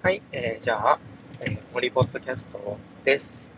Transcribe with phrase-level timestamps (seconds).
[0.00, 0.98] はい、えー、じゃあ、
[1.40, 3.50] えー、森ポッドキャストです。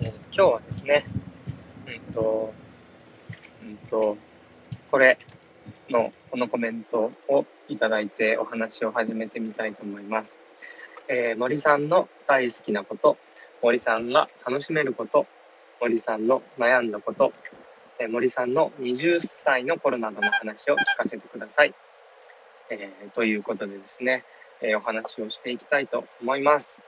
[0.00, 1.04] えー、今日はですね、
[1.86, 2.54] うんと、
[3.62, 4.16] うんと、
[4.90, 5.18] これ
[5.90, 10.38] の、このコメントをいただいてお話を始めてみたいと思います。
[11.08, 13.18] えー、森さんの大好きなこと、
[13.62, 15.26] 森さんが楽しめること、
[15.82, 17.34] 森さんの悩んだこと、
[18.00, 21.74] えー、森さんの20歳の頃などの話を聞かせてください。
[22.70, 24.24] えー、ということでですね、
[24.60, 26.78] えー、お話をしていきたいと思います。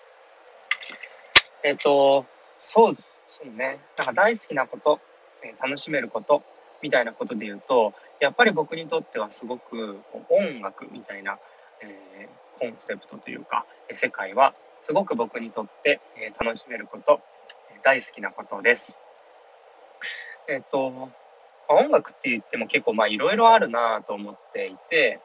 [1.62, 2.26] えっ、ー、と、
[2.58, 3.20] そうです。
[3.28, 3.80] そうね。
[3.96, 5.00] なんか大好きなこと、
[5.42, 6.42] えー、楽しめること、
[6.82, 11.38] みたいなことで言うと、やっぱり僕にとってはすごくこう音楽みたいな、
[11.80, 17.20] えー、コンセプトというか、世界はすごく僕にとって、えー、楽しめること、
[17.82, 18.96] 大好きなことです。
[20.48, 21.10] えっ、ー、と、
[21.68, 25.20] 音楽って言っても結構まあいろいろあるなと思っていて、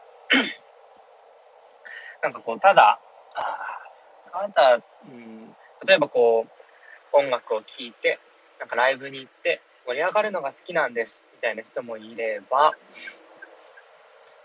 [2.21, 2.99] なんかこう、ただ、
[4.31, 5.55] ただ、うん、
[5.87, 6.45] 例えばこ
[7.13, 8.19] う、音楽を聴いて、
[8.59, 12.73] なんかライブに行って盛り上がるのが好きなんです、みたいな人もいれば、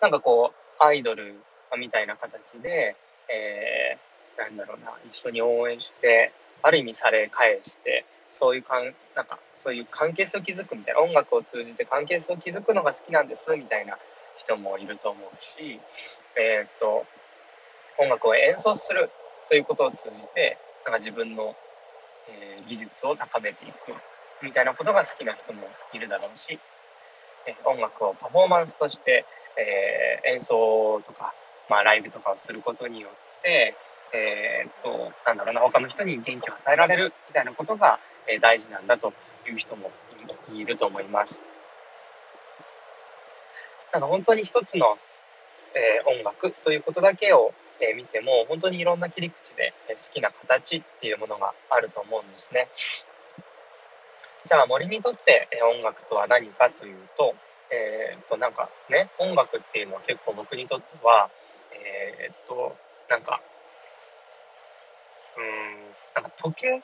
[0.00, 1.36] なんかこう、アイドル
[1.78, 2.96] みたいな形で、
[3.28, 13.98] えー、なんだろうな、一緒に応援して、ある意味され返して、そういうかん、なんか、そういう関係性を築くみたいな、音楽を通じて関係性を築くのが好きなんです、みたいな
[14.38, 15.80] 人もいると思うし、
[16.36, 17.06] えー、っと、
[17.98, 19.10] 音楽を演奏する
[19.48, 21.54] ということを通じてなんか自分の、
[22.28, 23.74] えー、技術を高めていく
[24.42, 26.58] みたいなことが好きな人もいるだろうし、
[27.46, 29.24] えー、音楽をパフォーマンスとして、
[29.56, 31.34] えー、演奏とか、
[31.70, 33.74] まあ、ライブとかをすることによって、
[34.12, 39.12] えー、っとなんだろうな他の人に元気を与えられるみたいなことが、えー、大事なんだと
[39.48, 39.90] いう人も
[40.52, 41.40] いると思います。
[43.92, 44.98] なんか本当に一つの、
[45.74, 52.68] えー、音楽ということだけをえ見ても本当にいろんな切り口で好きな形っていうものがあると思うんですね。
[54.44, 57.34] じゃあ森にとって音楽とは何かというと、
[57.70, 61.30] えー、っとなんかね音楽っていうのは結構僕にとっては
[61.72, 62.76] えー、っと
[63.10, 63.40] なんか
[65.36, 65.42] うん
[66.14, 66.82] なんか時計？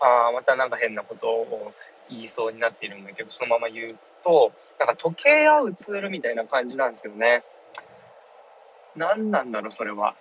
[0.00, 1.72] あまたなんか変なことを
[2.10, 7.42] 言いそうになっているんだけどそのまま言うとなんか時計やうツールみたいな感じなんですよね。
[8.96, 10.14] 何なんだろう、それは。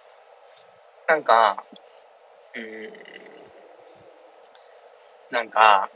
[1.07, 1.63] なんか、
[2.55, 2.93] うん、
[5.31, 5.89] なんか、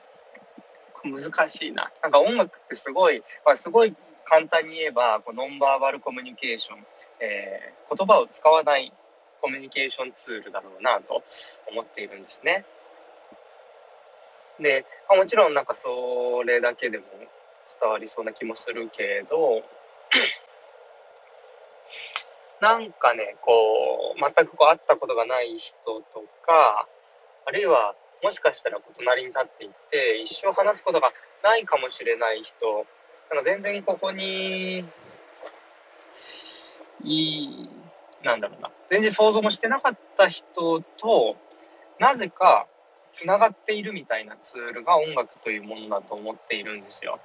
[1.03, 1.91] 難しいな。
[2.01, 3.95] なんか音楽ってすごい、まあ、すごい
[4.25, 6.85] 簡単に言えば、こうノンバーバルコミュニケーション、
[7.21, 8.91] えー、言葉を使わない
[9.41, 11.23] コミュニケーションツールだろうなと
[11.71, 12.66] 思っているんですね。
[14.59, 17.05] で、あ、もちろんなんかそれだけでも
[17.79, 19.63] 伝わりそうな気もするけど、
[22.59, 26.88] なんかね、こう、全くこう会ったことがない人とか、
[27.45, 31.12] あるいは、もしかしたら隣に立っていて、一生話すことが
[31.44, 32.85] ないかもしれない人、
[33.29, 34.84] なんか全然ここに、い
[37.03, 37.69] い、
[38.23, 41.35] なんだろうな、全然想像もしてなかった人と、
[42.00, 42.67] なぜか
[43.12, 47.19] 繋がっているみたいなツールが音楽というものだと思っているんですよ。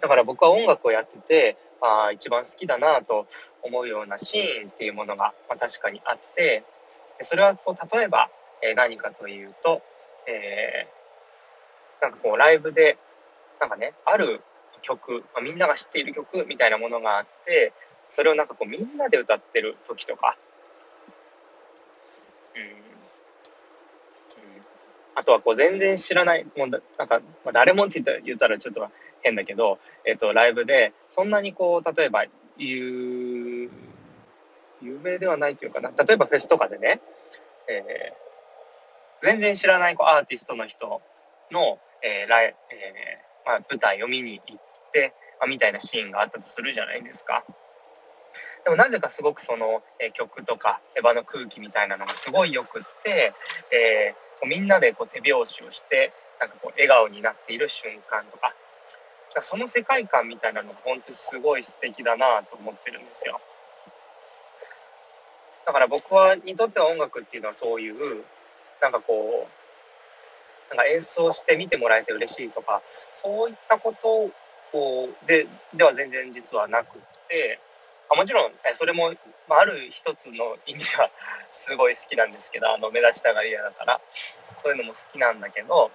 [0.00, 3.26] だから僕は音楽をやってて、あ一番好きだなと
[3.62, 6.64] 思うようなシーンっていうものが、まあ、確かにあって
[7.20, 8.30] それはこう例えば、
[8.62, 9.82] え、何かというと、
[10.26, 12.98] えー、なんかこうライブで
[13.60, 14.40] なんかねある
[14.82, 17.72] 曲、まあ、みんなが知っている曲みたいなものがあって
[18.06, 20.36] それをなんかこうみんなで歌ってる時とか、
[22.54, 22.68] うん、うん、
[25.14, 28.88] あとはこう全然知らないもうなんか、まあ、誰もって言ったらちょっと
[29.24, 32.24] 変だけど、えっ、と、ライブで、そんなにこう、例えば、
[32.56, 33.70] 有、
[34.80, 37.00] 有名ではないというかな、例えばフェスとかでね、
[37.68, 41.00] えー、全然知らないこうアーティストの人
[41.50, 44.62] の、えーライえーまあ、舞台を見に行っ
[44.92, 47.44] て、まあ、みたいなシーンがあったとするじゃないですか。
[48.64, 53.32] でもなぜかすごくその、えー、曲とかエヴァの空気みたいなのがすごいよくって、
[53.70, 58.54] えー、みんなでこう手拍子をしてなんかこう笑顔になっている瞬間とか
[59.42, 63.40] その世界観みたいなのが本当にすごい素敵だなと思ってるんですよ。
[65.66, 68.24] だから僕はにとっては音楽っていうのはそういう
[68.80, 69.48] なんかこ
[70.72, 72.82] うなんか演奏して見てもらえて嬉しいとか
[73.12, 74.30] そういったこと
[74.76, 77.58] をででは全然実はなくって
[78.10, 79.14] あもちろんそれも、
[79.48, 81.10] まあ、ある一つの意味は
[81.52, 84.00] すごい好きなんですけどあの目立ちたがり屋だから
[84.58, 85.90] そういうのも好きなんだけど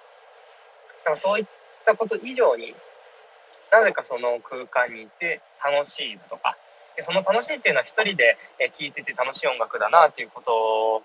[1.06, 1.46] なんかそういっ
[1.86, 2.74] たこと以上に
[3.72, 6.58] なぜかその空間にいて楽しいとか、
[6.96, 8.38] でその楽しいっていうのは一人で
[8.74, 11.04] 聴いてて楽しい音楽だなっていうこと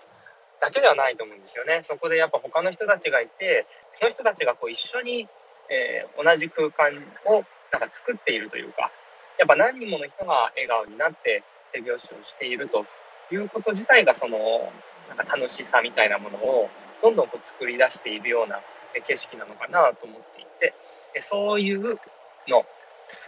[0.59, 1.79] だけではないと思うんですよね。
[1.83, 5.27] そこでやっぱ他の人たちがいて、その人たちがこう一緒に、
[5.69, 6.91] えー、同じ空間
[7.25, 8.91] をなんか作っているというか、
[9.37, 12.85] やっぱ何人もの人が笑顔になって手拍子をしていると
[13.31, 14.71] いうこと自体がその
[15.09, 16.69] なんか楽しさみたいなものを
[17.01, 18.59] どんどんこう作り出しているような
[19.05, 20.73] 景色なのかなと思っていて、
[21.19, 21.99] そういう
[22.47, 22.67] の好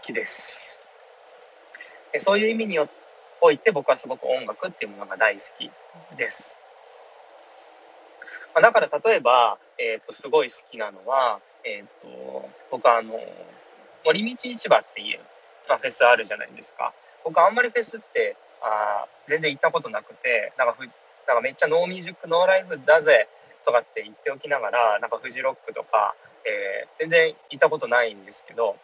[0.01, 0.81] きです。
[2.19, 2.79] そういう意味に
[3.41, 5.69] おいて僕はすごく音楽っていうものが大好き
[6.17, 6.57] です。
[8.53, 13.19] まあ、だから例えば、えっ、ー、と、すごい好きなのは、えっ、ー、と、僕はあの、
[14.03, 15.19] 森道市場っていう、
[15.69, 16.93] まあ、フェスあるじゃないですか。
[17.23, 20.81] 僕あんまりフェスって、あ全然行ったことなくて、なんかふ、
[21.27, 23.27] なんかめっちゃノーミュージックノーライフだぜ
[23.63, 26.15] とかって言っておきながら、なんかフジロックとか、
[26.47, 28.77] えー、全然行ったことないんですけど、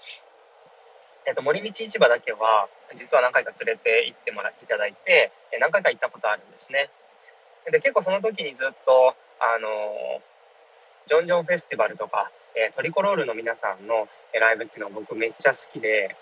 [1.26, 6.90] えっと、森道市場だけは、実は何回か連れて行ってもらいただいて、何回か行ったことあるんですね。
[7.72, 10.22] で、結構その時にずっと、あの、
[11.06, 16.16] ジョンジョンフェスティバルとか、え、トリコロールの皆さんのライブっていうのは僕めっちゃ好きで、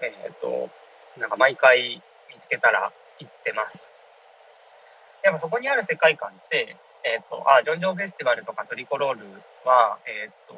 [0.00, 0.70] えっ、と、
[1.18, 2.02] なんか毎回
[2.32, 3.92] 見つけたら行ってます。
[5.22, 9.26] やっぱそこにある世界観って、えっ、と、あ、ジョンジョンフェスティバルとかトリコロール
[9.64, 10.54] は、えっ、と、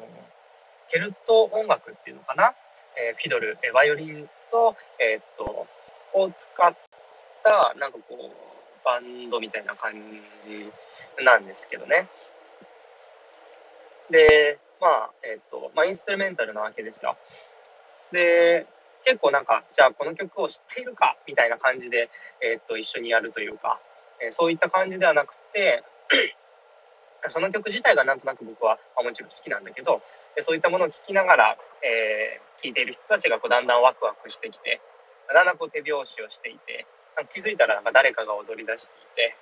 [0.89, 2.53] ケルト音楽っていうのかな？
[2.97, 5.67] えフィドル、えバイオリンと、えー、っと、
[6.13, 6.75] を使っ
[7.43, 9.93] た、なんかこう、バンドみたいな感
[10.41, 10.71] じ
[11.23, 12.07] なんですけどね。
[14.09, 17.17] で、まあ、えっ、と、まあ、インストゥルメンタルなわけですよ。
[18.11, 18.65] で、
[19.03, 22.09] 結構なんか、じゃあこの曲を知っているかみたいな感じで、
[22.41, 23.79] えっ、と、一緒にやるというか、
[24.19, 25.83] えそういった感じではなくて、
[27.29, 30.01] その曲自体がなんとなく僕は、あ、もちろん好きなんだけど、
[30.39, 34.81] そういったものを聴きながら、えー、聴いている人たちがこうだんだんワクワクしてきて、
[35.33, 36.85] だんだんこう手拍子をしていて、
[37.15, 39.35] なんか気づいたらなんか誰かが踊り出していて、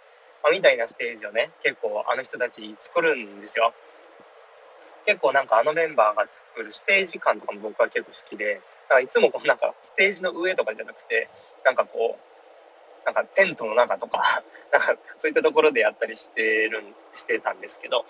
[0.43, 3.73] まあ、みたいなステージをね、結構あの人たち作るんですよ。
[5.05, 8.61] 結構なんかあのメンバーが作るステージ感とかも僕は結構好きで、
[9.03, 11.29] いつもこうなんかステージの上とかじゃなくて、
[11.63, 12.34] なんかこう、
[13.05, 14.43] なんかテントの中とか、
[14.73, 18.05] なんかそういったところでやったりしてる、してたんですけど、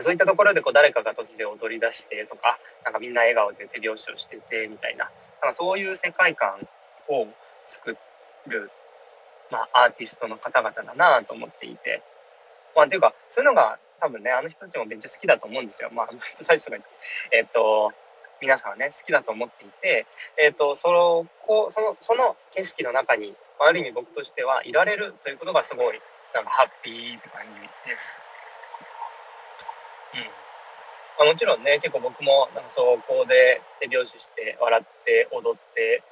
[0.00, 6.66] そういったところでこう誰かが突然踊り出してとか、なんかみんな笑顔で手拍子をしててみたいな、なんかそういう世界観
[7.08, 7.26] を
[7.66, 7.96] 作
[8.46, 8.70] る、
[9.50, 12.02] まあアーティストの方々だなと思っていて、
[12.74, 15.90] まあっていうか、そういうのが多分ね、あの人たちもめっちゃ好きだと思うんですよ。
[15.92, 16.78] まああの人たちとか、
[17.32, 17.92] えっと、
[18.40, 20.06] 皆さんはね、好きだと思っていて、
[20.36, 26.00] えっ、ー、と、その、こう、その、その景色の中に、ある意味僕としてはいられるということがすごい、
[26.34, 27.42] なんかハッピーって感
[27.84, 28.20] じです。
[30.14, 30.20] うん。
[30.20, 30.26] ま
[31.22, 36.02] あ、もちろんね、結構僕も、なんかそこで手拍子して、笑って、踊って、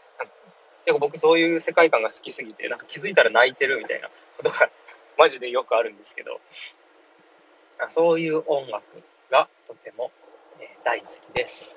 [0.86, 4.70] 結構僕そういう世界観が好きすぎて、なんか気づいたら泣いてるみたいなことが
[5.18, 6.40] マジでよくあるんですけど、
[7.88, 8.84] そういう音楽
[9.30, 10.12] がとても、
[10.60, 11.76] え大好きです。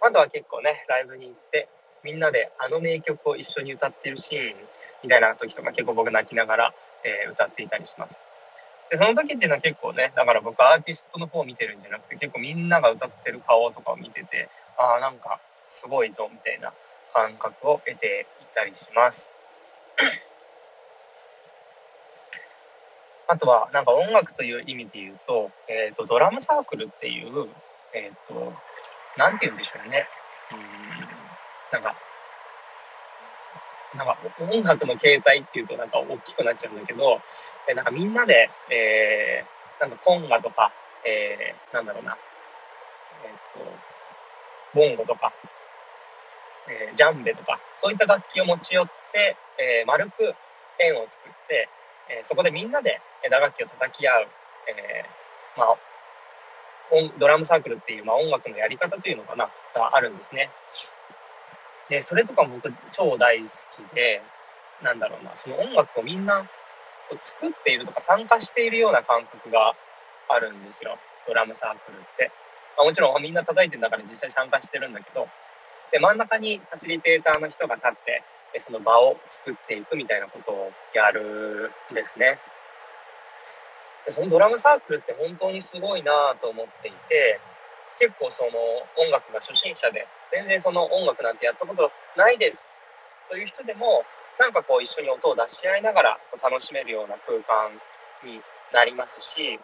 [0.00, 1.68] あとは結構ね、ライブに行って、
[2.04, 4.54] みんなであの名曲を一緒に歌ってるシーン
[5.02, 8.20] みたいな時とか結構僕泣きながら、えー、歌っていたりします。
[8.90, 14.48] で、その時っていうのは結構ね、だから僕アーティストの方を見てるんじゃなくて、結構みんなが歌ってる顔とかを見てて、
[14.78, 16.72] ああ、なんかすごいぞみたいな
[17.12, 19.32] 感覚を得ていたりします。
[23.28, 27.48] あとは、なんか音楽という意味で言うと、えっ、ー、と、ドラムサークルっていう、
[27.92, 28.52] えっ、ー、と、
[29.16, 30.06] なんて言うんでしょうね。
[30.52, 30.60] うん、
[31.72, 31.96] なんか、
[33.96, 37.20] なんか音楽の形態っていうとなんか大きくなっちゃうんだけど、
[37.68, 40.72] えなんかみんなで、えー、なんかコンガとか、
[41.04, 42.16] えー、なんだろうな、
[43.24, 43.72] えー、っと、
[44.74, 45.32] ボンゴとか、
[46.68, 50.34] えー、ジャンベとか、そういった楽器を持ち寄って、えー、丸く
[50.78, 51.68] 円を作って、
[52.10, 54.26] えー、そこでみんなで打楽器を叩き合う、
[54.68, 55.76] えー、まあ、
[57.18, 60.50] ドラムサークルっていう、まあ、音楽のやり方というのかな、があるんですね。
[61.88, 64.22] で、それとか僕超大好きで、
[64.82, 66.46] なんだろうな、その音楽をみんな
[67.22, 69.74] 作っているとか参加しているような感覚が
[70.28, 70.98] あるんですよ。
[71.26, 72.30] ドラムサークルって。
[72.76, 75.28] まあ、もちろんみんな叩いてるんだから実際参加してるんだけど、
[75.92, 78.22] で、真ん中にファシリテーターの人が立って、
[78.58, 82.38] その場を作っていくみたいなことをやるんですね。
[84.08, 87.40] そのドラムサークルって本当にすごいなと思っていて、
[87.98, 88.50] 結構その
[89.02, 92.74] 音楽が初心者で、全然その音楽なんてやったことないです
[93.28, 94.04] という人でも、
[94.38, 97.72] なんかこう一緒に音を出し合いながら楽しめるような空間
[98.22, 98.40] に
[98.72, 99.58] なりますし、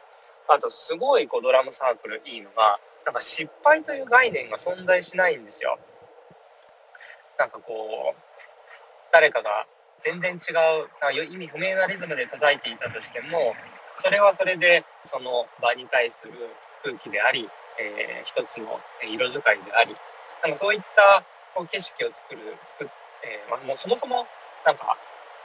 [0.48, 5.78] あとすごいこうドラムサークルいいのが、なんか失敗という概念が存在しないんですよ。
[7.38, 8.20] なんかこう、
[9.12, 9.66] 誰かが
[10.00, 10.54] 全然違う、
[11.00, 13.54] なんか意味不明なリズムで叩いていたとしても、
[13.96, 16.32] それはそれでその場に対する
[16.82, 19.94] 空気であり、えー、一つの色使いであり、
[20.42, 22.88] なんかそういったこう景色を作る、作っ
[23.22, 24.26] えー、まあ、もうそもそも
[24.66, 24.98] なんか、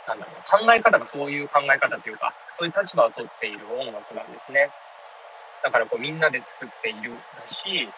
[0.08, 4.70] なんだろう、考え方がそういう考え方というか、そういう立場をとっている音楽なんですね。
[5.64, 7.90] だからこうみんなで作っているだし、うん、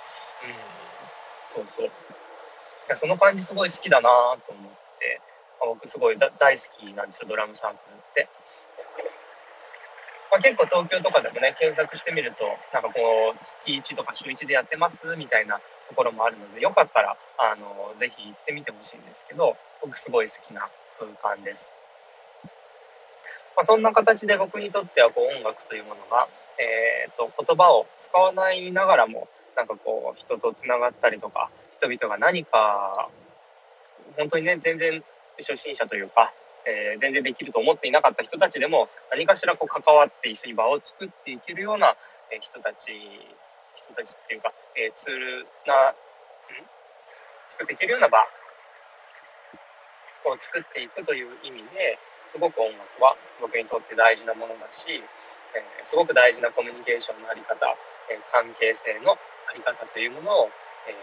[1.48, 1.88] そうそう。
[1.88, 1.89] い
[2.88, 4.10] やその感じすごい好きだな
[4.46, 5.22] と思って、
[5.60, 8.27] 僕すごい大好きなんですよ、ドラムサークルって。
[10.31, 20.69] まあ、結構東京とかでもね、検索してみると、なんかこう、月1とか週1でやってますみたいなところもあるので、よかったら、あの、ぜひ行ってみてほしいんですけど、僕すごい好きな
[21.00, 21.74] 空間です。
[23.59, 33.09] まあ、そんな形で僕にとってはこう音楽というものが、えーと、言葉を使わないながらもなんかこう人とつながったりとか人々が何か
[34.17, 35.03] 本当にね全然
[35.39, 36.33] 初心者というか、
[36.65, 41.95] えー、全然できると思っていなかった人たちでも何かしらこう関わって一緒に場を作っていけるような、
[42.31, 42.91] え人たち
[43.75, 45.95] 人たちっていうか、えー、ツールな
[47.47, 48.19] 作っていけるような場
[50.25, 51.97] を作っていくという意味で
[52.27, 57.55] すごく音楽は僕にとって大事なものだし、えー、すごく大事なコミュニケーションのあり方、
[58.11, 59.17] えー、関係性のあ
[59.55, 60.49] り方というものを、
[60.85, 60.93] え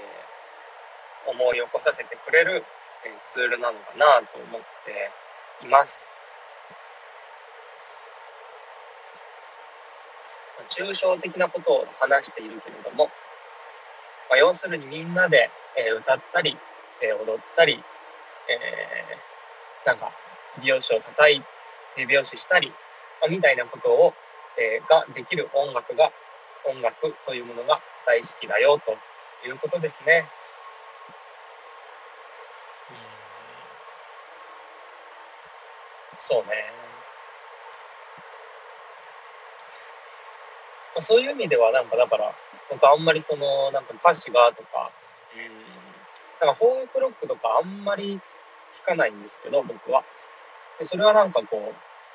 [1.26, 2.62] ー、思い起こさせてくれる、
[3.02, 5.10] えツールなのかなと思って。
[5.62, 6.10] います。
[10.68, 13.06] 抽象的なことを話しているけれども、
[14.28, 16.56] まあ、要するにみんなで、え歌ったり、
[17.02, 17.82] え踊ったり、
[18.48, 20.10] えー、なんか
[20.54, 21.42] 手拍子を叩い
[21.94, 22.68] 手拍子したり、
[23.20, 24.14] まあ、みたいなことを、
[24.58, 26.10] えー、ができる音楽が
[26.64, 28.92] 音楽というものが大好きだよと
[29.46, 30.26] いうことですね。
[36.16, 36.52] そうね。
[40.94, 42.32] まあ、そういう意味ではなんかだから
[42.70, 44.90] 僕あんまりそのなんか歌詞がとか
[45.36, 48.18] うんなんかフォークロックとかあんまり
[48.74, 50.04] 聞かないんですけど僕は
[50.78, 51.60] でそれはなんかこう、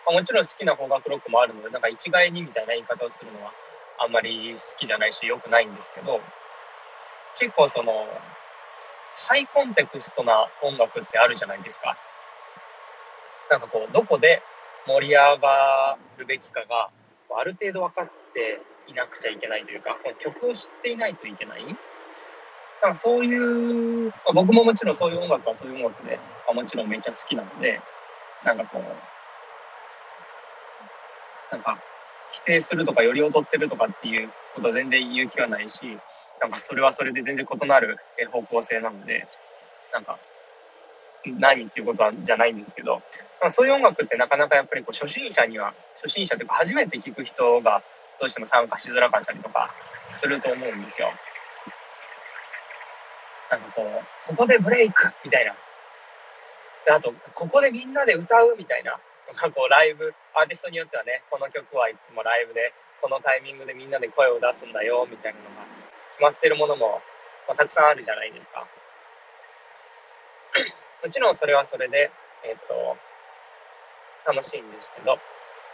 [0.05, 3.51] まあ、もちろん好きな邦楽ロックもあるのでなんか一概にみたいな言い方をするのは
[3.99, 6.19] あんまり好きじゃないし良くないんですけど
[7.37, 7.93] 結構その
[9.29, 11.95] ハイコンテクストな音楽ってあるじゃないですか
[13.51, 14.41] なんかこうどこで
[14.87, 16.89] 盛り上がるべきかが
[17.37, 21.65] ある程度分かっていなくちゃいけないというかこの曲を知っていないといけない。
[22.81, 26.17] なんかそういう、まあ、僕ももちろんそういう音楽はそういう音楽で、
[26.47, 27.83] まあ、もちろんめっちゃ好きなので
[28.43, 29.07] なんかこう、
[31.51, 31.77] なんか、
[32.29, 35.99] 否定するとか、より劣ってるとかっていうことは全然言う気はないし、
[36.39, 37.97] なんかそれはそれで全然異なる
[38.31, 39.27] 方向性なので、
[39.91, 40.19] なんか、
[41.25, 42.95] 何っていうことはじゃないんですけど、
[43.39, 47.83] まあそういう音楽ってなかなかやっぱりこう初心者には、初心者というか初めて聴く人が
[48.19, 49.71] どうしても参加しづらかったりとか
[50.09, 51.11] すると思うんですよ。
[53.51, 55.53] なんかこう、ここでブレイクみたいな
[56.85, 58.97] であと、ここでみんなで歌うみたいな、
[59.27, 65.65] なんかこうライブ、アーティストによってはね、この曲はいつもライブで、このタイミングでみんなで声を出すんだよ、みたいなのが
[66.11, 67.01] 決まってるものも、
[67.47, 68.65] まあ、たくさんあるじゃないですか。
[71.03, 72.11] もちろんそれはそれで、
[72.43, 72.97] えっ、と、
[74.31, 75.17] 楽しいんですけど、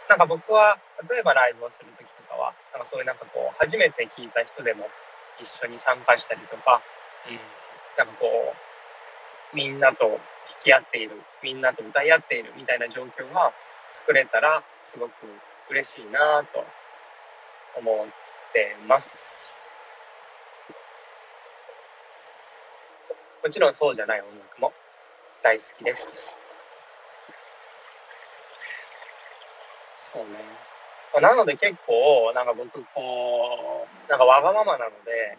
[0.08, 4.88] なんか僕は、例えばライブをするときとかは、なんかそういうなんかこう、初めて聞いた人でも
[5.38, 6.80] 一緒に参加したりとか、
[7.28, 7.38] うん、
[7.96, 8.54] なんかこ
[9.52, 13.52] う、みんなと聞き合っている、みんなと歌い合っているみたいな状況が
[13.92, 15.12] 作れたらすごく
[15.70, 16.64] 嬉しいなと
[17.76, 19.64] 思ってます。
[23.42, 24.72] もちろんそうじゃない音楽も
[25.42, 26.38] 大好きです。
[29.98, 30.38] そうね。
[31.20, 35.38] なので結構、なんか僕こう、なんかわがままなので、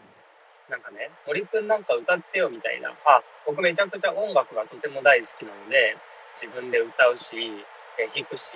[0.70, 5.98] なんかね、森くんなんか歌ってよみたいな、あ、僕めちゃくちゃ音楽がとても大好きなので、
[6.36, 7.66] 自分で歌うし、
[7.98, 8.56] え弾くし、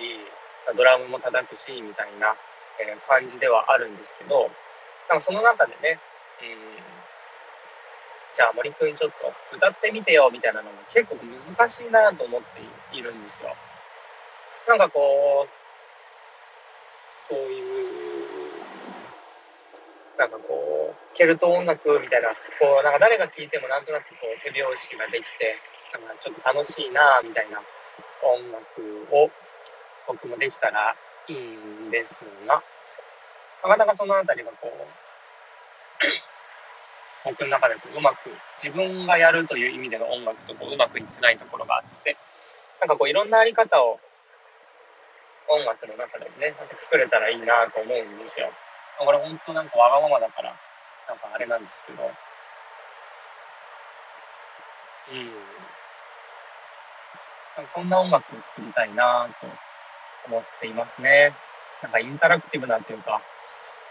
[0.76, 2.34] ドラムも叩くし、みたいな、
[2.80, 4.50] え感じではあるんですけど、
[5.08, 6.00] なんかその中でね、
[6.40, 7.03] うん、
[8.34, 12.60] じゃあ森くんちょっと歌ってみてよみたいなのが結構難しいなと思って
[12.96, 13.54] いるんですよ。
[14.68, 15.48] なんかこう、
[17.18, 18.44] そういう
[20.18, 25.58] なんかこう、ケルト音楽みたいな、こう、なんか誰が聴いてもなんとなくこう手拍子ができて、
[25.92, 27.58] なんかちょっと楽しいなみたいな
[28.22, 28.62] 音楽
[29.10, 29.30] を
[30.06, 30.94] 僕もできたら
[31.28, 32.62] いいんですが、
[33.62, 34.86] なかなかそのあたりがこう、
[37.24, 42.16] 僕の中でこううまく自分がやるという意味での音楽とこううまくいってないところがあって
[42.80, 43.98] なんかこういろんなあり方を
[45.48, 48.50] 音楽の中でねなんか作れたらいいなと思うんですよ。
[48.98, 50.54] これ本当なんかわがままだから
[51.08, 52.02] なんかあれなんですけど
[55.12, 55.30] うん
[57.56, 59.46] なんかそんな音楽を作りたいなと
[60.26, 61.32] 思っていますね。
[61.82, 63.22] なんかインタラクティブなというか、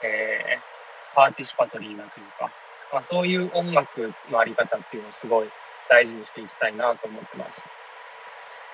[0.04, 2.52] えー、パーティシパトリーなというか、
[2.94, 5.50] まあ、そういう音楽のあり方っていうのをすごい
[5.90, 7.68] 大事にしていきたいなと思ってます。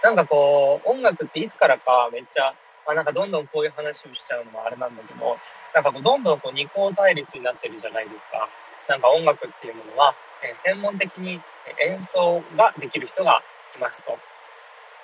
[0.04, 2.54] なんかこう、音楽っていつからかめっちゃ、
[2.86, 5.38] あなんかどんどんこういう話をしちゃうのもあれなんだけど、
[5.74, 8.50] なんかこうどんどんこう二項対立になってるじゃないですか。
[8.90, 11.40] なんか音楽っていうものは、えー、専門的に
[11.80, 13.42] 演奏ができる人が
[13.78, 14.18] いますと。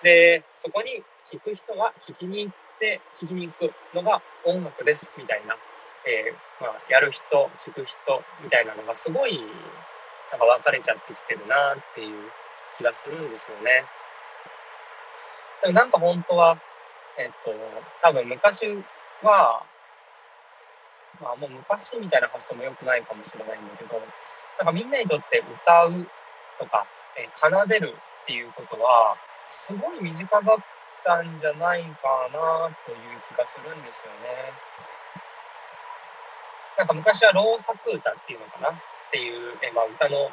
[0.04, 5.56] で、そこに聞く人が聞きに行って聞きに行くのが音楽ですみたいな、
[6.08, 7.98] えー、まあ、やる人、聞く人
[8.44, 9.40] みたいなのがすごい
[10.32, 12.32] なんか分かれちゃってきてるなっていう
[12.78, 13.86] 気がするんですよね。
[15.62, 16.60] でもなんか本当は、
[17.18, 17.52] えっと、
[18.02, 18.68] 多分昔
[19.24, 19.66] は、
[21.22, 24.00] まあもう昔みたいな発想も良くないかもしれないんだけど、
[24.60, 26.08] なんかみんなにとって歌う
[26.60, 26.86] とか、
[27.18, 29.16] えー、奏でるっていうことは、
[29.46, 30.58] すごい身近だっ
[31.06, 34.52] たんじゃないかなという気がするんですよね。
[36.78, 38.74] なんか昔は老作歌っていうのかなっ
[39.12, 40.30] ていう、えまあ、歌の、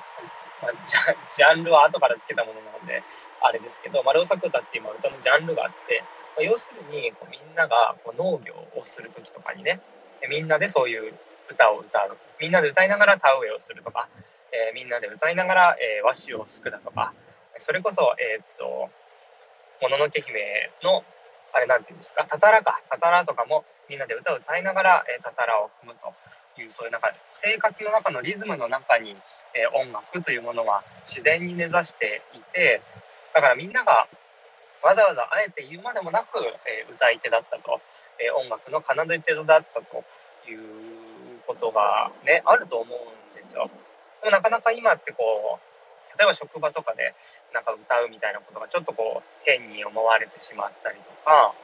[0.63, 3.05] まあ、ジャンルは後からつけたものなので、
[3.43, 6.03] あれですけど、まあ、老作歌っていう、歌のジャンルがあって、
[6.35, 9.81] まあ、要するにこうみんながこう農業をする時とかにね、
[10.29, 11.15] みんなでそういう
[11.51, 12.17] 歌を歌う。
[12.41, 14.09] みんなで歌いながら田植えをするとか、
[14.51, 17.13] えー、みんなで歌いながら、えー、和紙をすくだとか、
[17.59, 18.91] それこそ、えー、っと、
[19.83, 21.03] もののけ姫の、
[21.53, 26.15] あれなんていうんですか、たたらか、たたらとかもみんなで歌を歌いながら、えー、たたらを踏むと
[26.61, 29.17] いう、そういうなんか生活の中のリズムの中に、
[29.55, 32.81] えー、音楽というものは自然に根ざしていて、
[33.35, 34.07] だからみんなが
[34.83, 37.81] わざわざあえて言うまでもなく、えー、歌い手だったと、
[38.19, 40.05] え音楽の奏で手だったと
[40.49, 43.69] いうことがね、あると思うんですよ。
[44.23, 45.72] でもなかなか今ってこう、
[46.19, 47.15] 例えば職場とかで
[47.53, 51.55] なんか歌うみたいなことがちょっとこう変に思われてしまったりとか、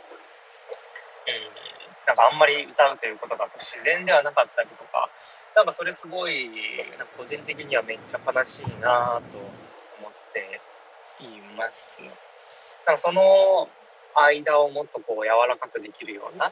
[1.26, 5.10] うん、なんかあんまり歌うということが自然ではなかったりとか、
[5.54, 6.48] なんかそれすごい、
[6.96, 9.38] なんか個人的にはめっちゃ悲しいなと
[10.00, 10.60] 思って
[11.20, 12.00] います。
[12.00, 13.68] なんかその
[14.14, 16.50] 間をもっとこう柔らかくできるような、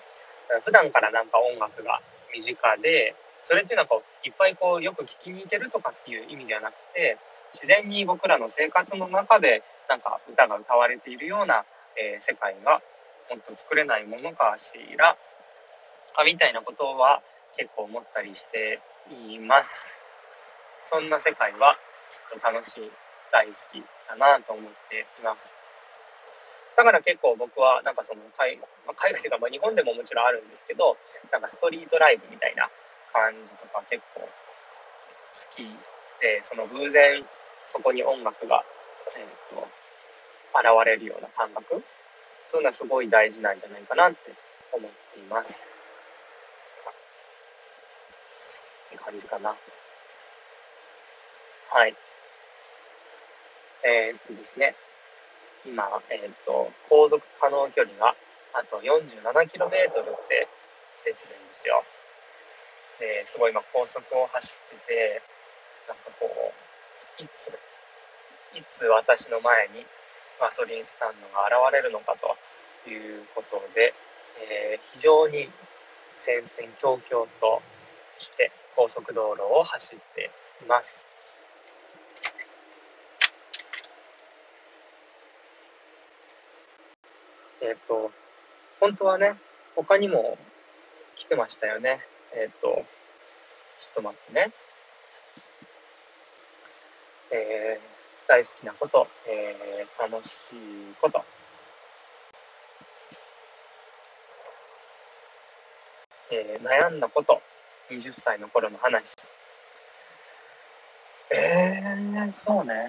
[0.63, 2.03] 普段からなんか音楽が
[2.35, 7.17] 身近で、それっていうのはこういっぱいこうよく聴きに行けるとかっていう意味ではなくて、
[7.55, 11.65] 自然に僕らの生活の中でなんか歌が歌われているような、
[11.97, 12.83] えー、世界が
[13.31, 15.17] もっと作れないものかしら
[16.17, 17.23] あみたいなことは
[17.57, 18.81] 結構思ったりして
[19.11, 19.99] います。
[20.83, 21.75] そんな世界は
[22.11, 22.91] きっと楽しい、
[23.33, 25.53] 大好きだなと思っています。
[26.77, 28.57] だから結構僕はなんかその海,、
[28.87, 30.97] まあ、海外というかまあ日本でももちろんあるんですけど、
[31.33, 32.71] なんかストリートライブみたいな
[33.13, 34.29] 感じとか結構好
[35.51, 35.65] き
[36.21, 37.25] で、その偶然
[37.67, 38.65] そこに音楽が、
[39.17, 39.67] えーと、
[40.55, 41.83] 現れるような感覚
[42.47, 44.33] そういうのはすごい大事なんじゃないかなって
[44.73, 45.67] 思っています。
[48.89, 49.57] って感じかな。
[51.71, 51.95] はい。
[53.83, 54.75] えー、っとですね。
[55.65, 58.15] 今、えー、っと、航続可能距離が
[58.55, 59.71] あと 47km っ
[60.29, 60.49] て
[61.05, 61.83] 出てるんですよ。
[63.01, 65.23] ですごい今高速を走ってて、
[65.89, 66.53] なんかこ
[67.19, 67.53] う、いつ、
[68.55, 69.87] いつ私の前に
[70.41, 72.17] ガソリンスタンドが現れるのか
[72.85, 73.95] ということで、
[74.51, 75.49] えー、非常に
[76.09, 77.63] 戦々恐々と
[78.19, 80.31] して高速道路を走って
[80.63, 81.07] います。
[87.63, 88.11] えっ、ー、と、
[88.81, 89.35] 本当はね、
[89.75, 90.39] 他にも
[91.17, 92.01] 来てましたよね。
[92.33, 92.85] えっ、ー、と、
[93.81, 94.53] ちょっと待ってね。
[97.31, 101.25] えー、大好きなこと、えー、楽しいこと、
[106.31, 107.41] えー、悩んだこと、
[107.91, 109.15] 20歳の頃の話。
[111.31, 112.89] えー、そうね。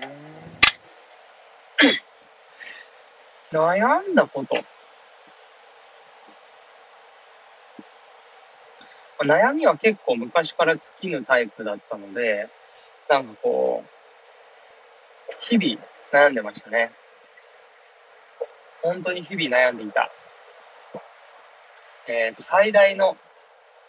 [3.51, 4.55] 悩んだこと。
[9.19, 12.49] 悩みは結構昔から尽きぬタイプだったので、
[13.09, 13.96] なんかこう、
[15.49, 15.81] 日々
[16.11, 16.91] 悩んでましたね。
[18.83, 20.11] 本当に日々悩んでいた。
[22.09, 23.15] えっ、ー、と、最大の、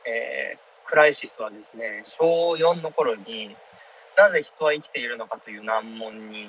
[0.06, 3.56] えー、クライシスはですね、小4の頃に、
[4.16, 6.46] なぜ人は生きているのかという難問に、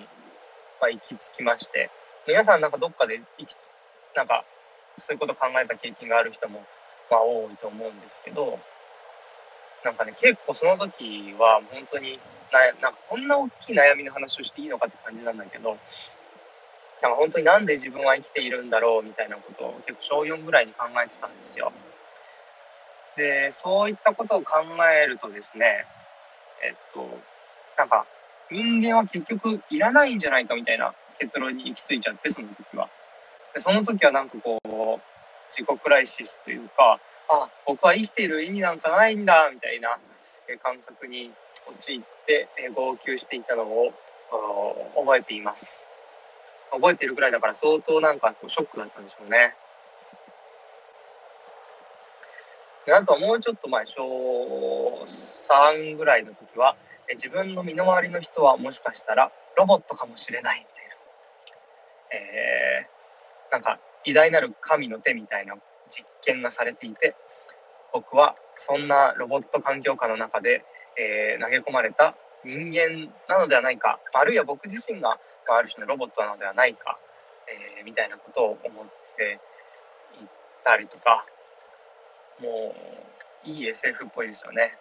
[0.79, 1.89] まあ、行き着きまして、
[2.27, 3.71] 皆さんなんかどっかで生きつ、
[4.15, 4.45] なんか
[4.97, 6.63] そういうこと考えた経験がある人も、
[7.09, 8.59] まあ、多いと思うんですけど、
[9.83, 12.19] なんかね、結構その時は本当に
[12.51, 15.77] な、なんかこんな大きい悩みの話をしていいのかって感じなんだけど、
[17.01, 21.71] なんか本当になんで自分は生きているんだろうみたいなことを結構小4ぐらいに考えてたんですよ。
[23.15, 24.57] で、そういったことを考
[24.91, 25.85] えるとですね、
[26.61, 27.21] えっと、
[27.77, 28.05] なんか
[28.51, 32.89] 人間は結局いらないんじゃないかみたいな結論に行き着いちゃって、その時は。
[33.53, 34.69] でその時はなんかこう、
[35.49, 39.99] 自己クライシスというか、あ、僕は生きている意味なんかないんだ、みたいな
[40.63, 41.31] 感覚に
[41.67, 43.93] 陥って、え号泣していたのを
[44.95, 45.87] 覚えています。
[46.71, 49.55] 覚えているぐらいだから相当なんかこうショックだったんでしょうね。
[52.85, 56.75] であとはもうちょっと前、小3ぐらいの時は、
[57.09, 60.95] 自分の身の回りの人はもしかしたらロボットかもしれないみたいな。
[62.11, 65.55] えー、なんか偉大なる神の手みたいな
[65.89, 67.15] 実験がされていて、
[67.93, 70.63] 僕はそんなロボット環境下の中で、
[70.97, 76.99] えー、投げ込まれた人間なのではないか、あるいは僕自身が、まあ、ある種のロボットなのではないか、
[77.77, 79.39] えー、みたいなことを思って
[80.21, 80.27] いっ
[80.63, 81.25] たりとか、
[82.39, 82.73] も
[83.45, 84.77] う、いい SF っぽいですよね。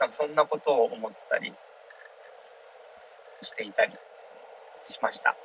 [0.00, 1.52] なんかそんなことを思ったり
[3.42, 3.92] していたり
[4.84, 5.36] しました。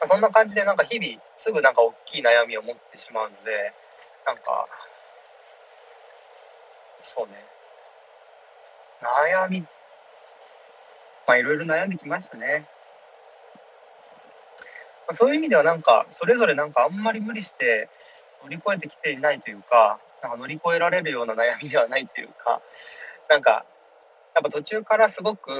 [0.00, 3.74] まあ、そんな感じでなんか日々すぐなんか大きい悩みを持ってしまうので、
[4.26, 4.66] なんか、
[6.98, 7.34] そうね。
[9.00, 9.64] 悩み、
[11.26, 12.66] まあいろいろ悩んできましたね。
[15.06, 17.88] まあ、そういう意味ではなんか、それぞれなんかあんまり無理して
[18.42, 22.62] 乗り越えてきていないというか、なんか乗り越えられるような悩みではないというか、
[23.28, 23.66] なんか、
[24.34, 25.50] やっぱ途中からすごく、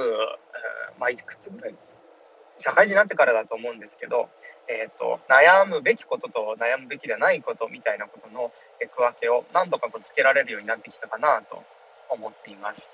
[0.97, 1.75] まあいくつぐらい
[2.61, 4.29] 社会人になってからだと思うんですけど、
[4.69, 11.63] えーと、悩むべきことと悩むべきではないことみたいなことの区分けを何とかこうつけられるようになってきたかなと
[12.09, 12.91] 思っています。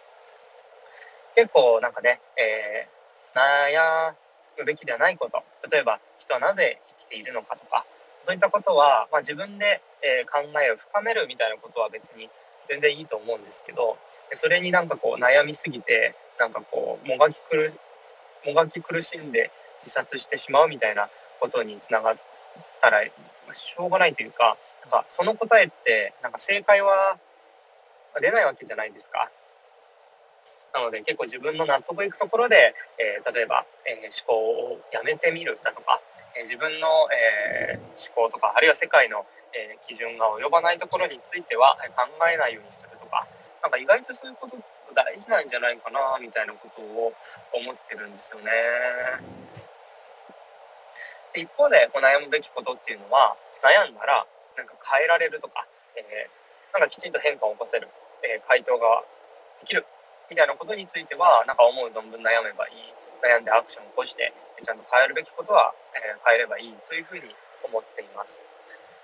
[1.36, 4.16] 結構なんかね、えー、悩
[4.58, 7.86] むべきではないこと例えば人はなぜ生きているのかとか
[8.24, 12.30] そういったことは、まあ、自分で、え考えを深めるみたいなことは別に
[12.68, 13.98] 全然いいと思うんですけど
[14.34, 17.74] それになんかこう悩みすぎてなんかこうもがき苦
[18.46, 22.18] もがき苦しんで自殺してしまうみたいなことにつながっ
[22.82, 23.04] たら
[23.54, 27.18] しょうがないというかなんかその答えってなんか正解は
[28.22, 29.30] 出ないわけじゃないですか。
[30.74, 36.02] なので結構自分の納得いくところで、えー、例えば、えー、思考をやめてみるだとか、
[36.36, 43.26] えー、自分の、え思考とかあるいは世界の、え基準が及ばないところについては考えないようにするとか
[43.68, 44.56] なんか意外とそういうこと
[44.96, 47.12] 大事なんじゃないかなみたいなことを
[47.52, 48.48] 思ってるんですよね。
[51.36, 54.24] で一方でこう悩むべきことっていうのは悩んだら
[54.56, 55.68] なんか変えられるとか、
[56.00, 57.92] えー、なんかきちんと変化を起こせる、
[58.24, 59.04] えー、回答が
[59.60, 59.84] できる
[60.32, 64.32] みたいなことについてはなんか思う存分悩めばいい悩んでアクションを起こして
[64.64, 67.28] ちゃんと変えるべきことは、えー、変えればいいというふうに
[67.68, 68.40] 思っています。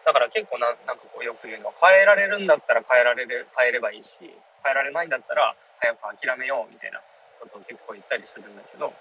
[0.06, 7.00] だから結構ななんかこうよく言うのは変えられるんだったら変えられる変えればいいし変えられないんだったら早く諦めようみたいな
[7.40, 8.94] ことを結構言ったりするんだけど、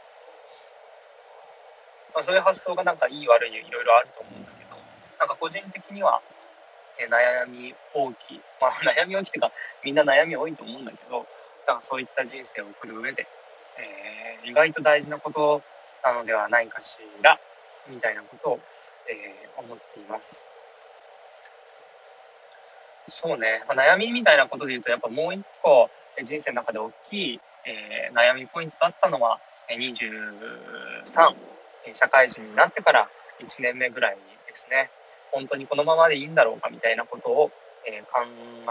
[2.14, 4.76] まあ、そういう発想がなんかいい悪いいろいろあると思うんだけど
[5.18, 6.20] なんか個人的には、
[6.98, 11.26] え悩み大きいまあ 悩み大きいっていうかみんな悩み多いと思うんだけど
[11.66, 13.26] なんかそういった人生を送る上で、
[13.78, 15.62] えー、意外と大事なこと
[16.02, 17.38] なのではないかしら
[17.86, 18.60] みたいなことを、
[19.08, 20.46] えー、思っています。
[23.06, 25.90] そうね、まあ、悩みみたいなことで言うと、やっぱもう一個、
[26.22, 31.34] 人生の中で大きい、えー、悩みポイントだったのは、23、
[31.94, 33.08] 社会人になってから
[33.40, 34.90] 1年目ぐらいですね。
[35.30, 37.50] 本当にこのままでいいんだろうかみたいなことを、
[37.86, 38.20] えー、考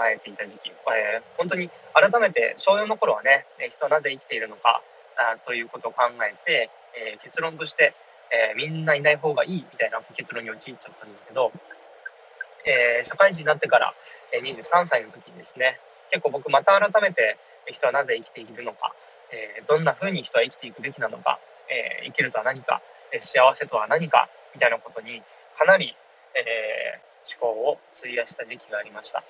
[0.06, 4.82] えていた時期、えー、本当に改めて小4の頃はね、人はなぜ生きているのか
[5.18, 7.94] あということを考えて、えー、結論として、
[8.32, 11.52] えみんないない方がいいみたいな結論に陥っちゃったんだけど、
[12.66, 13.94] えー、社会人になってから、
[14.34, 18.94] えー、23歳の時にですね、結構僕また改めて人はなぜ生きているのか、
[19.32, 25.24] えー、どんな風に人は生きていくべきなのか、え生きるとは何か、え幸せとは何か、みたいなことに
[25.56, 25.96] かなり、
[26.34, 27.00] え
[27.40, 29.24] 思考を費やした時期がありました。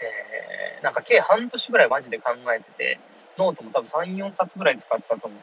[0.00, 2.98] えなんか計半年ぐらいマジで考えてて、
[3.38, 5.40] ノートも多分3、4冊ぐらい使ったと思う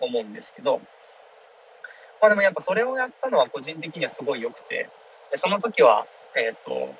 [0.00, 0.80] 思うんですけど、
[2.20, 4.88] まあでもやっぱそれをやったのは個人的にはすごい良くて、
[5.30, 6.94] でその時は、えっ、ー、と、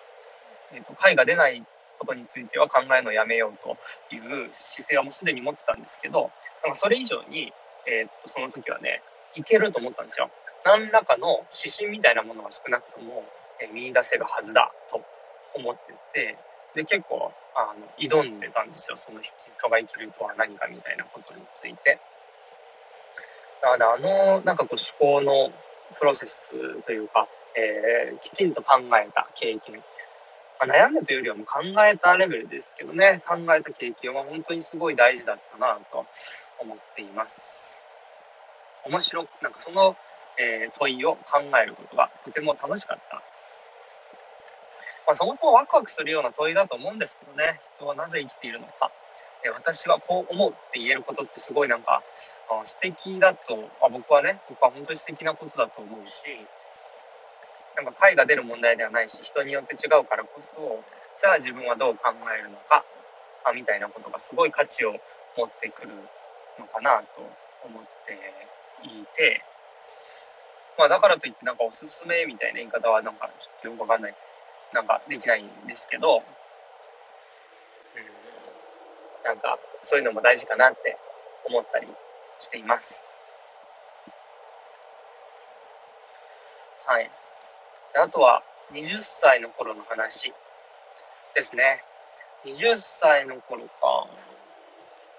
[0.72, 1.64] えっ、ー、と、貝が出ない
[1.98, 3.76] ことについては考えるのをやめようと
[4.14, 6.30] いう姿勢はもうすでに持ってたんですけど、
[6.62, 7.52] なんかそれ以上に、
[7.86, 9.02] えー、と、その時はね、
[9.34, 10.30] いけると思ったんですよ。
[10.64, 13.24] 何らかの指針みたいなものが少なくとも、
[13.60, 15.02] え、見出せるはずだと
[15.54, 16.38] 思ってて、
[16.74, 18.96] で、結構、あの、挑んでたんですよ。
[18.96, 19.34] その人
[19.68, 21.98] が生きるとは何かみたいなことについて。
[23.62, 25.52] なので、あの、なんかこう思考の
[25.98, 26.50] プロセス
[26.82, 29.82] というか、えー、きちんと考えた経験。
[30.60, 36.06] まあ、悩んだというよりはもう考えたレベルですけどね、考えた経験は本当にすごい大事だったなと
[36.58, 37.84] 思っています。
[38.84, 39.96] 面白くなんかその、
[40.38, 43.22] えー、問いを考えることがとても楽しかった
[45.06, 48.92] まあ、そもそもワクワクするような問いだと思うんですけどね人はなぜ生きているのか
[49.56, 52.02] 私はこう思うって言えることってすごいなんか
[52.62, 56.22] 素敵だとあ僕はね僕は本当に素敵なことだと思うし
[57.76, 60.56] なんか解が出る問題ではないし人によって違うからこそ
[61.18, 62.84] じゃあ自分はどう考えるのか
[63.44, 64.92] あみたいなことがすごい価値を
[65.36, 65.94] 持ってくる
[66.58, 67.22] のかなと
[67.64, 68.12] 思って
[68.82, 69.42] いて
[70.78, 74.14] まあだからといってなんかおすすめみたいな言い方はなんかちょっとよくわかんない
[74.72, 76.22] なんかできないんですけど、
[77.94, 78.04] うん、
[79.24, 80.98] なんかそういうのも大事かなって
[81.44, 81.88] 思ったり
[82.38, 83.04] しています。
[86.86, 87.10] はい。
[87.94, 90.32] あとは20歳の頃の話
[91.34, 91.82] ですね。
[92.44, 94.06] 20歳の頃か。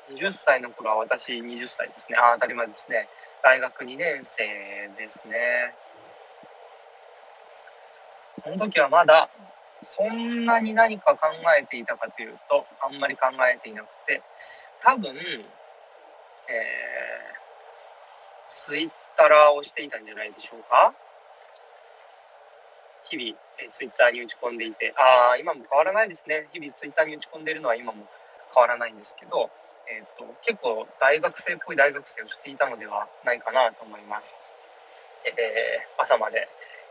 [0.10, 2.18] 20歳の頃は私20歳ですね。
[2.18, 3.08] あ、当たり前ですね。
[3.44, 4.44] 大学2年生
[4.98, 5.74] ですね。
[8.44, 9.30] その時はまだ
[9.82, 11.28] そんなに何か考
[11.60, 14.22] えていたかというとあんまり考えていなくて
[14.82, 15.44] 多分、えー、
[18.48, 20.94] ツイッターをしていたんじゃないでしょうか
[23.12, 26.48] 日々、え、ツイッターに打ち込んでいてああ今も変わらないですね。
[26.54, 28.08] 日々ツイッターに打ち込んでいるのは今も
[28.54, 29.52] 変わらないんですけど、
[29.88, 34.38] えーと、と結構大学生っぽい大学生をしていたのではないかなと思います、
[35.26, 36.48] えー、朝まで、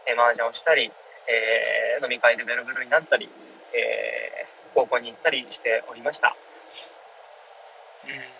[0.06, 0.92] えー、麻雀をしたり
[1.30, 3.28] えー、飲み会でベロベロになったり、
[3.72, 6.36] えー、高校に行ったりしておりました。
[8.04, 8.39] うん。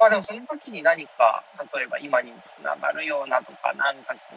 [0.00, 1.42] まあでもその時に何か、
[1.74, 4.34] 例えば今につながるようなとか、なんかこう、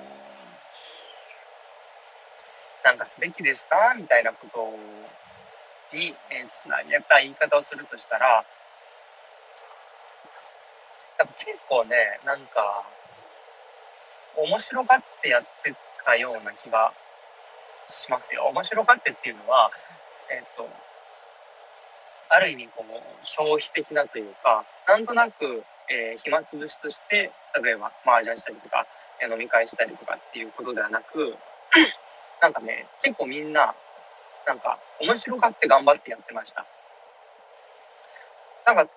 [2.84, 3.94] なんかすべきですか？
[3.96, 4.74] みたいなこと
[5.96, 8.44] に、えー、つなげた言い方をするとしたら、
[11.38, 12.84] 結構ね、なんか、
[14.38, 16.92] 面白がってやってたような気が
[17.88, 18.46] しますよ。
[18.46, 19.70] 面白がってっていうのは、
[20.32, 20.68] えっ、ー、と、
[22.32, 28.88] ある意味こう消費的なというか、なんとなく、えー、暇つぶしとして、例えば麻雀したりとか、
[29.22, 31.36] 飲み会したりとかっていうことではなく、
[32.42, 33.76] なんかね、結構みんな、
[34.48, 36.66] なんか面白がって頑張ってやってました。
[38.66, 38.88] なんか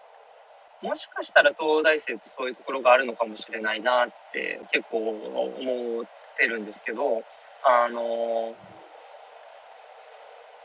[0.84, 6.04] もしかしたら東大生ってそういうところがあるのかもしれないなって結構思っ
[6.36, 7.22] てるんですけど、
[7.64, 8.54] あの、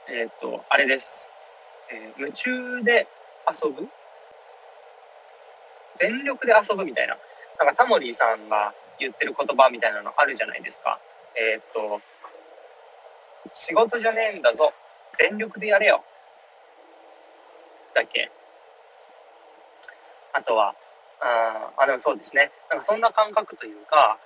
[0.10, 1.29] えっ、ー、と、あれです。
[1.91, 3.08] えー、夢中で
[3.47, 3.88] 遊ぶ？
[5.95, 7.17] 全力で遊ぶみたいな。
[7.58, 10.99] なんかタモリさんが言ってる言葉みたいなのあるじゃないですか。
[11.36, 12.02] えっ、と、
[13.54, 14.73] 仕事じゃねえんだぞ。
[15.13, 16.04] 全力でやれよ。
[17.95, 18.32] だっけ？
[20.34, 20.75] あとは、
[21.21, 22.52] ああ、でもそうですね。
[22.69, 24.19] なんかそんな感覚というか、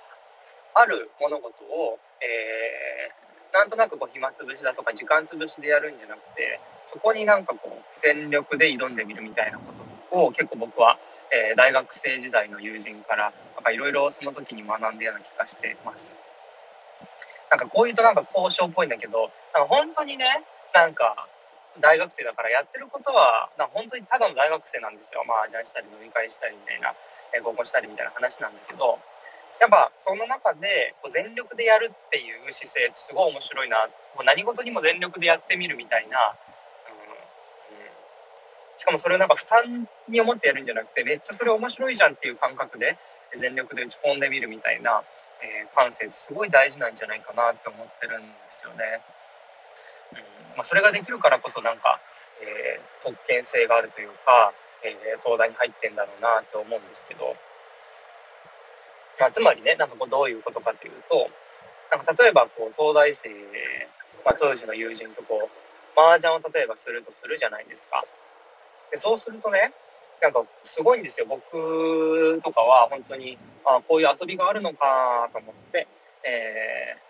[0.74, 3.23] ある物事を、えー、
[3.54, 9.72] なんとなくこう暇つぶしだとか時間つぶしでやるんじゃなくて、そこになんかこう全力で挑んでみるみたいなこ
[10.10, 10.98] とを結構僕は、
[11.30, 16.18] えー、大学生時代の友人からなんかいろいろその時に学んだような気がしてます。
[17.48, 20.26] なんかこういうとなんか交渉っぽいんだけど、なんか本当にね、
[20.74, 21.28] なんか
[21.80, 26.94] 大学生だからやってることはな本当にただの大学生なんですよまあじゃあしたり飲み会したりみたいな、
[27.34, 28.98] え合コンしたりみたいな話なんだけど
[29.60, 33.86] やっぱその中でこう全力でやるっていう姿勢ってすごい面白いな。
[34.16, 37.78] もう何事にも全力でやってみるみたいな、うん。
[37.78, 37.88] うん、
[38.76, 42.98] しかもそれをなんか負担に思ってやるんじゃなくてめっちゃそれ面白いじゃんっていう感覚で
[43.34, 45.02] 全力で打ち込んでみるみたいな、
[45.42, 49.00] えー、感性ってすごい大事なんじゃないかなって思ってるんですよね。
[50.12, 50.18] うん。
[50.18, 50.24] ま
[50.60, 52.00] あ、それができるからこそなんか、
[52.42, 57.36] えー、特権性があるというか、えー、東大に入ってんだろうなと思うんですけど、
[59.20, 61.28] まあ、つまりねなんかこうどういうことかというと
[61.90, 63.28] なんか例えばこう東大生、
[64.24, 65.48] まあ、当時の友人とこ
[65.96, 68.04] う麻雀を例えばするとするじゃないですか。
[68.90, 69.72] でそうするとね
[70.22, 75.86] なんかすごいんですよ僕とかは本当にあこういう遊びがあるのかと思って、
[76.24, 77.04] えー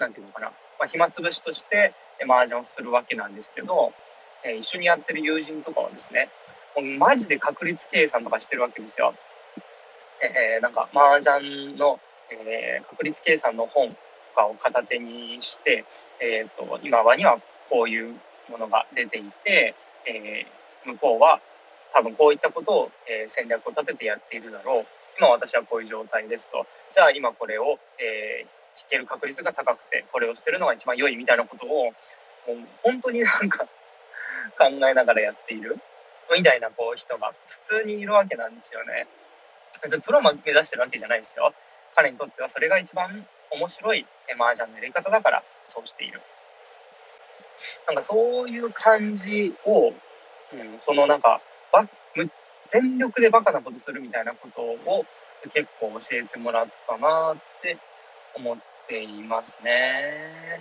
[0.00, 0.52] なんていうのかな、ま
[0.84, 1.92] あ、暇つぶしとして
[2.24, 3.92] 麻雀をするわけなんですけど、
[4.44, 6.30] えー、一緒にやってる友人とかはですね、
[6.74, 9.14] もうマジで確率計算とかしてるわけですよ。
[10.22, 11.98] えー、なんか麻雀の、
[12.30, 13.94] えー、確率計算の本と
[14.34, 15.84] かを片手にして、
[16.20, 17.38] えーと、今はには
[17.70, 18.14] こういう
[18.50, 19.74] ものが出ていて、
[20.06, 21.40] えー、向こうは
[21.92, 24.86] 多分こういったことを、えー、戦略を立ててやっているだろう
[25.18, 31.92] 今私はこういう状態ですとじゃあ今これを、えー、引ける確率が高くてこれを捨てるのが一番良いみたいなことをも
[32.48, 33.66] う本当になんか
[34.58, 35.78] 考えながらやっている
[36.34, 39.06] みたいなこう人が普通にいるわけなんですよね。
[39.82, 41.52] 別にプロも目指してるわけじゃないですよ。
[41.94, 44.06] 彼にとってはそれが一番面白い
[44.38, 46.20] 麻雀のやり方だからそうしている。
[47.86, 51.40] なんかそういう感じを、うん、そのなんか
[51.72, 51.86] ば
[52.68, 55.04] 全力でバカなことするみたいなことを
[55.52, 57.76] 結構教えてもらったなって
[58.34, 58.56] 思っ
[58.86, 60.60] ていますね。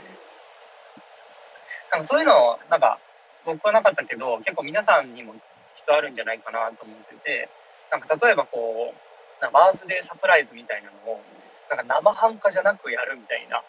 [1.91, 2.99] なんかそういうのなんか
[3.45, 5.39] 僕はなかったけど結構皆さんにもきっ
[5.85, 7.49] とあるんじゃないかなと思ってて
[7.91, 11.21] なんか例えばこうなバースデーサプライズみたいなのを
[11.69, 13.63] なんか生半可じゃなくやるみたいな。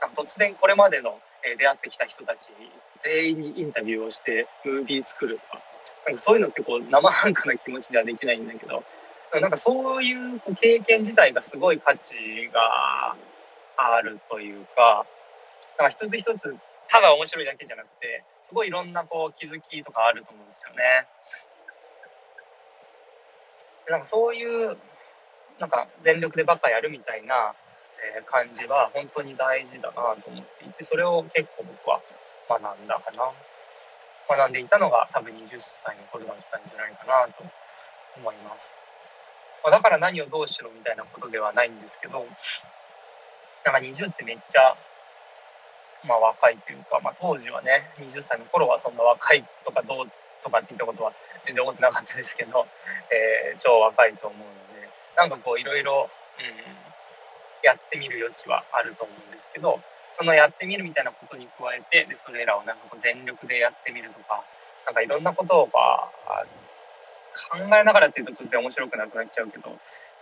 [0.00, 1.18] なんか突然これまでの
[1.58, 2.50] 出会ってきた人たち
[2.98, 5.62] 全員にインタビューをしてムービー作るとか。
[6.06, 8.84] なんかそういうのってこう生半可な気持ちではできないんだけど。
[9.40, 12.14] なんかそういう経験自体がすごい価値
[12.52, 13.16] が
[13.76, 15.06] あるというか。
[15.78, 16.56] なんか一つ一つ
[16.88, 21.06] ただ面白いだけじゃなくてすごいいろんなこう気づきとかあると思うんですよね。
[23.88, 24.76] なんかそういう
[25.58, 27.54] なんか全力でばっかやるみたいな
[28.26, 32.00] 感じは本当に大事だなと思っていてそれを結構僕は
[32.48, 33.32] 学んだかな。
[34.28, 37.44] 学んでいたのが多分20歳の頃だったんじゃないかなと
[38.18, 38.74] 思います、
[39.64, 42.26] ま、だから何をどうしろみたいなことではないんですけど
[43.64, 44.76] なんか20ってめっちゃ
[46.06, 50.06] まあ若いというか、まあ、当時はね20歳の頃はそんな若いとかどう
[50.42, 52.66] とかって言ったことは全然思ってなかったですけど、
[53.10, 56.10] えー、超若いと思うのでなんかこういろいろ、
[57.64, 59.80] やってみる余地はあると思うんですけど
[60.12, 64.44] そのやってみるみたいなことに加えてでそれらをなんかこう全力でやってみるとか
[64.86, 66.44] なんかいろんなことをまあ
[67.36, 69.68] 考えながらっていうと突然面白くなくなっちゃうけど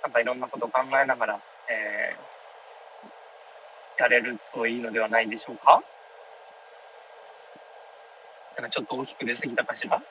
[0.03, 5.83] なんかいろんなことを考えながら、えー、やれるといいのではないでしょうか？
[8.57, 10.03] なんかちょっと大きく出過ぎたかしら？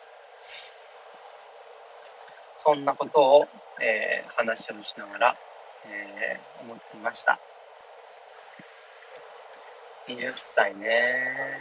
[2.59, 3.47] そんなことを、
[3.81, 5.37] えー、話をしながら
[5.85, 7.39] えー、思っていました。
[10.07, 11.59] 20歳ね。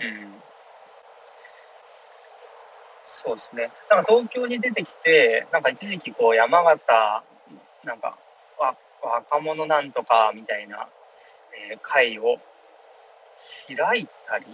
[0.00, 0.42] うん。
[3.04, 3.70] そうですね。
[3.88, 7.24] なんか東京に出てきて、なんか一時期こう山形、
[7.84, 8.18] なんか
[8.58, 10.88] わ若者なんとかみたいな、
[11.70, 12.38] えー、会を
[13.68, 14.44] 開いたり？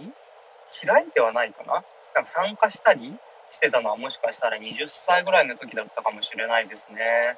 [0.85, 1.83] 開いてはないかな？
[2.15, 3.15] なんか参加したり？
[3.49, 7.37] してたのはもしかしたら20歳ぐらいの時だったかもしれないですね。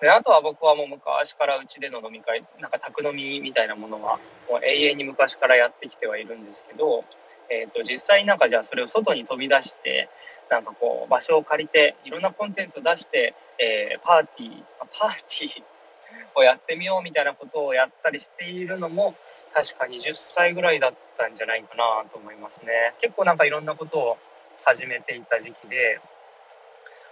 [0.00, 7.04] であとは僕はもう昔からうちでの飲み会なんか宅飲みみたいなものはもう永遠に昔からやってきてはいるんですけど、
[7.50, 10.10] えー、と実際なんかじゃあそれを外に飛び出して
[10.50, 14.62] なんかこう場所を借りていろんなコンテンツを出して、えー、パーティー
[14.98, 15.62] パーティー
[16.34, 19.14] をやってみようみたいなことをやったりしているのも
[19.54, 22.94] 確か20歳ぐらいだったんじゃないかなと思いますね。
[23.00, 24.18] 結構なんかいろんなことを
[24.64, 26.00] 始めていた時期で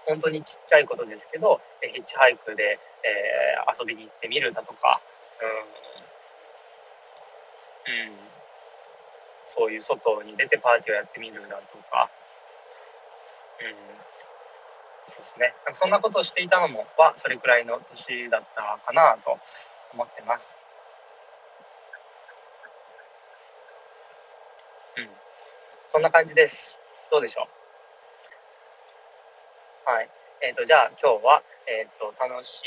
[0.07, 5.01] 本当にちっちゃいことですけどヒッチハイクで、えー、遊びに行ってみるだとか
[7.87, 8.19] うん、うん、
[9.47, 12.11] そういう外に出てパーティーをやってみるだとか。
[13.61, 14.14] うん。
[15.09, 15.55] そうですね。
[15.65, 19.39] なんかそんなことをしていたのも、は、それくらいの年だったかなと
[19.93, 20.61] 思ってます。
[24.97, 25.11] うん。
[25.87, 26.81] そんな感じです。
[27.11, 27.47] どうでしょ
[29.87, 29.91] う？
[29.91, 30.09] はい。
[30.41, 32.63] えっ、ー、と、じゃあ今日は、えっ、ー、と、楽し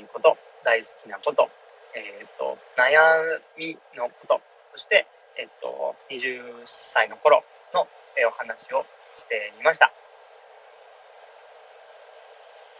[0.00, 1.50] いこと、大好きなこと、
[1.94, 4.40] えっ、ー、と、悩みのこと、
[4.72, 5.06] そして、
[5.36, 7.88] えっ、と、20歳の頃の
[8.28, 8.84] お話を
[9.16, 9.92] してみました。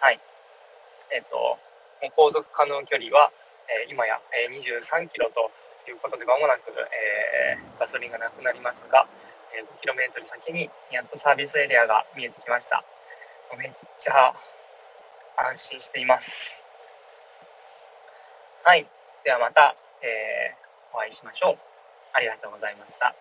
[0.00, 0.20] はい。
[1.16, 1.56] えっ、と、
[2.14, 3.32] 航続可能距離は、
[3.72, 5.50] えー、今や、えー、23キロと
[5.88, 9.08] いうことで、まもなく、えー、ガソリンがなくなりますが、
[9.56, 12.84] えー、5キロメートル先にやっとサービスエリアが見えてきました。
[13.56, 14.34] めっちゃ
[15.38, 16.66] 安心しています。
[18.62, 18.86] はい。
[19.24, 21.58] ではまた、えー、お会いしましょう。
[22.12, 23.14] ありがとうございました。